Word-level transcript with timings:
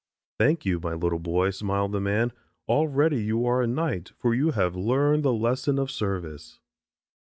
"Thank 0.39 0.65
you, 0.65 0.79
my 0.79 0.95
little 0.95 1.19
boy," 1.19 1.51
smiled 1.51 1.91
the 1.91 2.01
man. 2.01 2.33
"Already 2.67 3.21
you 3.23 3.45
are 3.45 3.61
a 3.61 3.67
knight 3.67 4.13
for 4.17 4.33
you 4.33 4.49
have 4.49 4.75
learned 4.75 5.21
the 5.21 5.31
lesson 5.31 5.77
of 5.77 5.91
service." 5.91 6.59